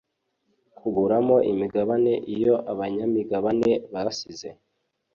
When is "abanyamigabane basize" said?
2.71-4.49